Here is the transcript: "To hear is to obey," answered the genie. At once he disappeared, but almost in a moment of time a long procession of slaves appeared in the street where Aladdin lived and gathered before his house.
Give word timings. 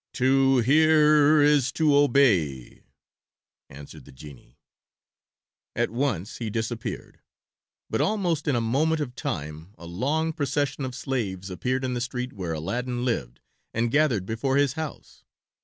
"To 0.13 0.57
hear 0.57 1.43
is 1.43 1.71
to 1.73 1.95
obey," 1.95 2.81
answered 3.69 4.05
the 4.05 4.11
genie. 4.11 4.57
At 5.75 5.91
once 5.91 6.37
he 6.37 6.49
disappeared, 6.49 7.19
but 7.87 8.01
almost 8.01 8.47
in 8.47 8.55
a 8.55 8.61
moment 8.61 8.99
of 8.99 9.13
time 9.13 9.75
a 9.77 9.85
long 9.85 10.33
procession 10.33 10.85
of 10.85 10.95
slaves 10.95 11.51
appeared 11.51 11.83
in 11.83 11.93
the 11.93 12.01
street 12.01 12.33
where 12.33 12.53
Aladdin 12.53 13.05
lived 13.05 13.41
and 13.75 13.91
gathered 13.91 14.25
before 14.25 14.57
his 14.57 14.73
house. 14.73 15.23